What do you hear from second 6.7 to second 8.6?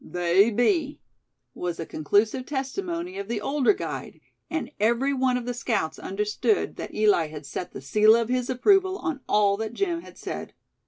that Eli had set the seal of his